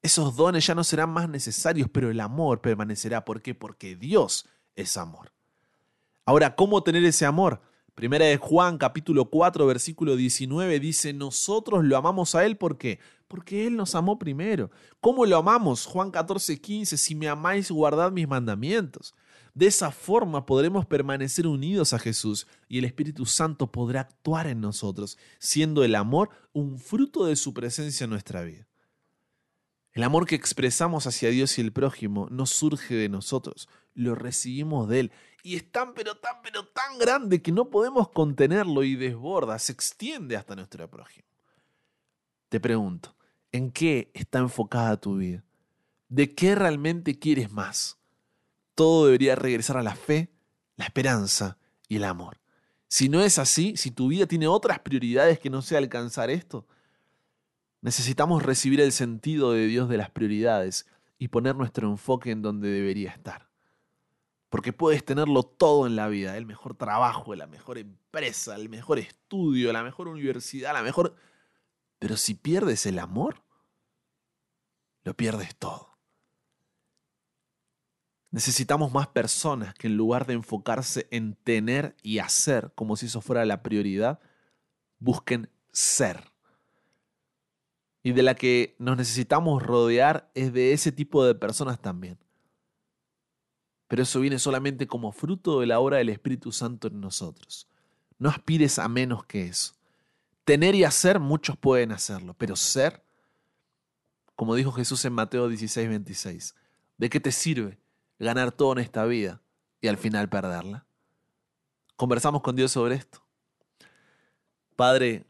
esos 0.05 0.37
dones 0.37 0.67
ya 0.67 0.75
no 0.75 0.85
serán 0.85 1.09
más 1.09 1.31
necesarios, 1.31 1.89
pero 1.91 2.11
el 2.11 2.21
amor 2.21 2.61
permanecerá. 2.61 3.25
¿Por 3.25 3.41
qué? 3.41 3.55
Porque 3.55 3.97
Dios 3.97 4.47
es 4.77 4.99
amor. 4.99 5.33
Ahora, 6.27 6.55
¿cómo 6.55 6.83
tener 6.83 7.03
ese 7.05 7.25
amor? 7.25 7.63
Primera 7.95 8.27
de 8.27 8.37
Juan 8.37 8.77
capítulo 8.77 9.31
4 9.31 9.67
versículo 9.67 10.15
19 10.15 10.79
dice, 10.79 11.15
nosotros 11.15 11.85
lo 11.85 11.97
amamos 11.97 12.35
a 12.35 12.45
Él, 12.45 12.59
¿por 12.59 12.77
qué? 12.77 12.99
Porque 13.29 13.67
Él 13.67 13.77
nos 13.77 13.95
amó 13.95 14.19
primero. 14.19 14.71
¿Cómo 15.01 15.25
lo 15.25 15.39
amamos? 15.39 15.87
Juan 15.87 16.11
14, 16.11 16.61
15, 16.61 16.99
si 16.99 17.15
me 17.15 17.29
amáis, 17.29 17.71
guardad 17.71 18.13
mis 18.13 18.29
mandamientos. 18.29 19.15
De 19.55 19.69
esa 19.69 19.91
forma 19.91 20.45
podremos 20.45 20.85
permanecer 20.85 21.47
unidos 21.47 21.95
a 21.95 21.99
Jesús 21.99 22.47
y 22.69 22.77
el 22.77 22.85
Espíritu 22.85 23.25
Santo 23.25 23.73
podrá 23.73 24.03
actuar 24.03 24.49
en 24.49 24.61
nosotros, 24.61 25.17
siendo 25.39 25.83
el 25.83 25.95
amor 25.95 26.29
un 26.53 26.79
fruto 26.79 27.25
de 27.25 27.37
su 27.37 27.55
presencia 27.55 28.05
en 28.05 28.11
nuestra 28.11 28.43
vida. 28.43 28.67
El 29.95 30.03
amor 30.03 30.27
que 30.27 30.35
expresamos 30.35 31.07
hacia 31.07 31.31
Dios 31.31 31.57
y 31.57 31.61
el 31.61 31.73
prójimo 31.73 32.27
no 32.29 32.47
surge 32.47 32.95
de 32.97 33.09
nosotros, 33.09 33.69
lo 33.95 34.17
recibimos 34.17 34.89
de 34.89 35.01
Él. 35.01 35.13
Y 35.45 35.55
es 35.55 35.71
tan, 35.71 35.95
pero 35.95 36.17
tan, 36.17 36.43
pero 36.43 36.67
tan 36.67 36.99
grande 36.99 37.41
que 37.41 37.53
no 37.53 37.71
podemos 37.71 38.09
contenerlo 38.09 38.83
y 38.83 38.97
desborda, 38.97 39.57
se 39.61 39.71
extiende 39.71 40.37
hasta 40.37 40.57
nuestro 40.57 40.91
prójimo. 40.91 41.29
Te 42.49 42.59
pregunto, 42.59 43.15
¿en 43.53 43.71
qué 43.71 44.11
está 44.15 44.41
enfocada 44.41 45.01
tu 45.01 45.19
vida? 45.19 45.45
¿De 46.09 46.35
qué 46.35 46.57
realmente 46.57 47.19
quieres 47.21 47.53
más? 47.53 47.97
Todo 48.75 49.07
debería 49.07 49.37
regresar 49.37 49.77
a 49.77 49.83
la 49.85 49.95
fe, 49.95 50.33
la 50.75 50.87
esperanza 50.87 51.57
y 51.89 51.97
el 51.97 52.05
amor. 52.05 52.41
Si 52.89 53.09
no 53.09 53.23
es 53.23 53.39
así, 53.39 53.77
si 53.77 53.93
tu 53.93 54.09
vida 54.09 54.27
tiene 54.27 54.49
otras 54.49 54.81
prioridades 54.81 55.39
que 55.39 55.51
no 55.51 55.63
sea 55.63 55.79
alcanzar 55.79 56.31
esto, 56.31 56.67
necesitamos 57.85 58.43
recibir 58.43 58.81
el 58.81 58.93
sentido 58.93 59.53
de 59.53 59.67
Dios 59.67 59.91
de 59.91 59.99
las 59.99 60.09
prioridades 60.09 60.87
y 61.19 61.29
poner 61.29 61.55
nuestro 61.55 61.87
enfoque 61.91 62.31
en 62.31 62.41
donde 62.41 62.71
debería 62.71 63.11
estar. 63.11 63.51
Porque 64.49 64.73
puedes 64.73 65.05
tenerlo 65.05 65.43
todo 65.43 65.87
en 65.87 65.95
la 65.95 66.09
vida, 66.09 66.39
el 66.39 66.47
mejor 66.47 66.77
trabajo, 66.77 67.35
la 67.35 67.47
mejor 67.47 67.77
empresa, 67.77 68.57
el 68.57 68.71
mejor 68.71 68.99
estudio, 68.99 69.71
la 69.71 69.83
mejor 69.83 70.09
universidad, 70.09 70.73
la 70.73 70.83
mejor... 70.83 71.15
Pero 71.99 72.17
si 72.17 72.33
pierdes 72.33 72.87
el 72.87 72.99
amor, 72.99 73.43
lo 75.03 75.15
pierdes 75.15 75.55
todo. 75.55 75.99
Necesitamos 78.31 78.93
más 78.93 79.09
personas 79.09 79.75
que 79.75 79.89
en 79.89 79.99
lugar 79.99 80.27
de 80.27 80.33
enfocarse 80.33 81.07
en 81.11 81.35
tener 81.35 81.97
y 82.03 82.19
hacer 82.19 82.73
como 82.75 82.97
si 82.97 83.07
eso 83.07 83.21
fuera 83.21 83.45
la 83.45 83.63
prioridad, 83.63 84.21
busquen 84.99 85.51
ser. 85.71 86.34
Y 88.05 88.13
de 88.13 88.23
la 88.23 88.37
que 88.37 88.77
nos 88.79 88.97
necesitamos 88.97 89.61
rodear 89.61 90.31
es 90.35 90.53
de 90.53 90.73
ese 90.73 90.93
tipo 90.93 91.25
de 91.25 91.35
personas 91.35 91.81
también 91.81 92.19
pero 93.95 94.03
eso 94.03 94.19
viene 94.19 94.41
solamente 94.41 94.89
como 94.89 95.13
fruto 95.13 95.61
de 95.61 95.67
la 95.67 95.79
obra 95.79 95.99
del 95.99 96.09
Espíritu 96.09 96.51
Santo 96.51 96.89
en 96.89 97.01
nosotros. 97.01 97.69
No 98.19 98.29
aspires 98.29 98.81
a 98.81 98.89
menos 98.89 99.25
que 99.25 99.47
eso. 99.47 99.75
Tener 100.45 100.75
y 100.75 100.83
hacer, 100.83 101.21
muchos 101.21 101.57
pueden 101.57 101.93
hacerlo, 101.93 102.35
pero 102.37 102.57
ser, 102.57 103.05
como 104.35 104.57
dijo 104.57 104.73
Jesús 104.73 105.05
en 105.05 105.13
Mateo 105.13 105.49
16, 105.49 105.89
26, 105.89 106.55
¿de 106.99 107.09
qué 107.09 107.21
te 107.21 107.31
sirve 107.31 107.79
ganar 108.19 108.51
todo 108.51 108.73
en 108.73 108.79
esta 108.79 109.05
vida 109.05 109.43
y 109.81 109.87
al 109.87 109.97
final 109.97 110.29
perderla? 110.29 110.87
Conversamos 111.97 112.43
con 112.43 112.57
Dios 112.57 112.73
sobre 112.73 112.97
esto. 112.97 113.23
Padre, 114.77 115.25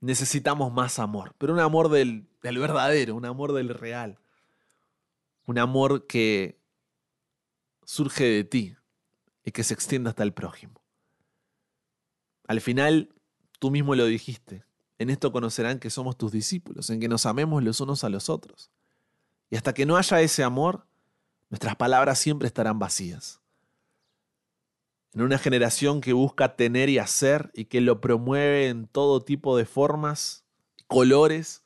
necesitamos 0.00 0.72
más 0.72 0.98
amor, 0.98 1.34
pero 1.38 1.52
un 1.52 1.60
amor 1.60 1.88
del, 1.88 2.28
del 2.42 2.58
verdadero, 2.58 3.14
un 3.14 3.24
amor 3.24 3.52
del 3.52 3.70
real, 3.70 4.18
un 5.46 5.58
amor 5.58 6.06
que 6.06 6.58
surge 7.84 8.24
de 8.24 8.44
ti 8.44 8.76
y 9.44 9.52
que 9.52 9.64
se 9.64 9.74
extienda 9.74 10.10
hasta 10.10 10.22
el 10.22 10.32
prójimo. 10.32 10.80
Al 12.46 12.60
final, 12.60 13.14
tú 13.58 13.70
mismo 13.70 13.94
lo 13.94 14.06
dijiste, 14.06 14.64
en 14.98 15.10
esto 15.10 15.32
conocerán 15.32 15.78
que 15.78 15.90
somos 15.90 16.16
tus 16.16 16.32
discípulos, 16.32 16.90
en 16.90 17.00
que 17.00 17.08
nos 17.08 17.26
amemos 17.26 17.62
los 17.62 17.80
unos 17.80 18.04
a 18.04 18.08
los 18.08 18.28
otros. 18.28 18.70
Y 19.50 19.56
hasta 19.56 19.74
que 19.74 19.86
no 19.86 19.96
haya 19.96 20.20
ese 20.20 20.42
amor, 20.42 20.86
nuestras 21.50 21.76
palabras 21.76 22.18
siempre 22.18 22.48
estarán 22.48 22.78
vacías. 22.78 23.40
En 25.16 25.22
una 25.22 25.38
generación 25.38 26.02
que 26.02 26.12
busca 26.12 26.56
tener 26.56 26.90
y 26.90 26.98
hacer 26.98 27.50
y 27.54 27.64
que 27.64 27.80
lo 27.80 28.02
promueve 28.02 28.68
en 28.68 28.86
todo 28.86 29.24
tipo 29.24 29.56
de 29.56 29.64
formas, 29.64 30.44
colores, 30.88 31.64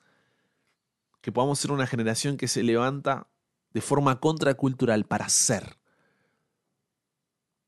que 1.20 1.32
podamos 1.32 1.58
ser 1.58 1.72
una 1.72 1.88
generación 1.88 2.36
que 2.36 2.46
se 2.46 2.62
levanta 2.62 3.26
de 3.72 3.80
forma 3.80 4.20
contracultural 4.20 5.04
para 5.04 5.28
ser. 5.28 5.78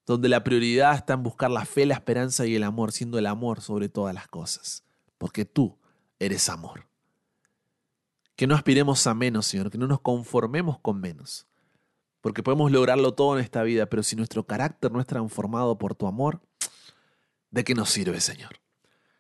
Donde 0.06 0.28
la 0.28 0.44
prioridad 0.44 0.94
está 0.94 1.14
en 1.14 1.24
buscar 1.24 1.50
la 1.50 1.64
fe, 1.64 1.84
la 1.84 1.94
esperanza 1.94 2.46
y 2.46 2.54
el 2.54 2.62
amor, 2.62 2.92
siendo 2.92 3.18
el 3.18 3.26
amor 3.26 3.60
sobre 3.60 3.88
todas 3.88 4.14
las 4.14 4.28
cosas. 4.28 4.84
Porque 5.18 5.44
tú 5.44 5.80
eres 6.20 6.48
amor. 6.48 6.86
Que 8.36 8.46
no 8.46 8.54
aspiremos 8.54 9.04
a 9.08 9.14
menos, 9.14 9.46
Señor, 9.46 9.68
que 9.68 9.78
no 9.78 9.88
nos 9.88 10.00
conformemos 10.00 10.78
con 10.78 11.00
menos. 11.00 11.48
Porque 12.22 12.42
podemos 12.42 12.72
lograrlo 12.72 13.12
todo 13.12 13.36
en 13.36 13.44
esta 13.44 13.62
vida, 13.62 13.86
pero 13.86 14.02
si 14.02 14.16
nuestro 14.16 14.46
carácter 14.46 14.90
no 14.90 15.00
es 15.00 15.06
transformado 15.06 15.76
por 15.76 15.94
tu 15.94 16.06
amor, 16.06 16.40
¿de 17.50 17.64
qué 17.64 17.74
nos 17.74 17.90
sirve, 17.90 18.20
Señor? 18.20 18.60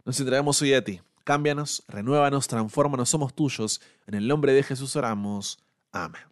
Nos 0.06 0.18
entregamos 0.18 0.62
hoy 0.62 0.72
a 0.72 0.82
ti. 0.82 1.02
Cámbianos, 1.24 1.84
renuévanos, 1.86 2.48
transfórmanos, 2.48 3.10
somos 3.10 3.34
tuyos. 3.34 3.82
En 4.06 4.14
el 4.14 4.26
nombre 4.26 4.52
de 4.54 4.62
Jesús 4.62 4.96
oramos. 4.96 5.58
Amén. 5.92 6.31